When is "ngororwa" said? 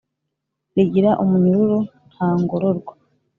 2.41-2.93